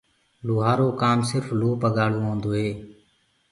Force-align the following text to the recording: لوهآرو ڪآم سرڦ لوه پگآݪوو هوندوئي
لوهآرو 0.45 0.87
ڪآم 1.01 1.19
سرڦ 1.29 1.47
لوه 1.59 1.75
پگآݪوو 1.81 2.25
هوندوئي 2.27 2.69